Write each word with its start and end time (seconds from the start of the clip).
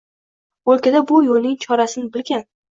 O’lkada 0.71 1.03
bu 1.13 1.21
yo’lning 1.29 1.55
chorasin 1.69 2.11
bilgan 2.19 2.47